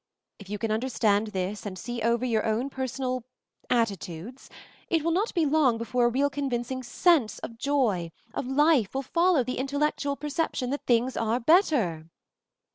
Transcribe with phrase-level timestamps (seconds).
[0.39, 3.23] If you can understand this and see over your own personal—
[3.83, 4.49] attitudes
[4.87, 9.03] it will not be long before a real convincing sense of joy, of life, will
[9.03, 12.09] follow the intellectual per ception that things are better."